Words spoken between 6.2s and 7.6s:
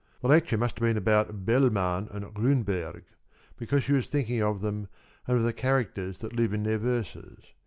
that live in their verses.